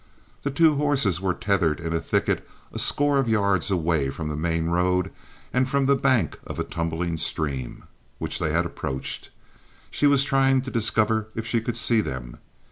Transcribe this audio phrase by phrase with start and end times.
[0.41, 4.35] The two horses were tethered in a thicket a score of yards away from the
[4.35, 5.11] main road
[5.53, 7.83] and from the bank of a tumbling stream,
[8.17, 9.29] which they had approached.
[9.91, 12.39] She was trying to discover if she could see them.